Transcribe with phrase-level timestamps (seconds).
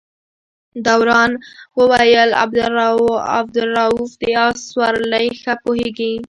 [0.87, 1.31] دوران
[1.79, 2.29] وویل
[3.37, 6.13] عبدالروف د آس سورلۍ ښه پوهېږي.